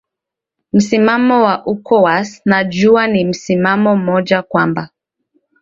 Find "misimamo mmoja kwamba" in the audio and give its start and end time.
3.25-4.89